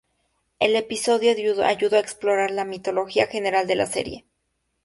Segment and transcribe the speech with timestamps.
[0.57, 1.29] El episodio
[1.63, 4.25] ayudó a explorar la mitología general de la serie.